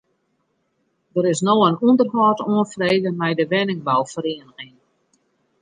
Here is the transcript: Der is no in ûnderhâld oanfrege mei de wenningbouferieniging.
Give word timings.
Der 1.15 1.25
is 1.31 1.41
no 1.47 1.55
in 1.69 1.79
ûnderhâld 1.87 2.39
oanfrege 2.49 3.11
mei 3.19 3.33
de 3.39 3.45
wenningbouferieniging. 3.51 4.75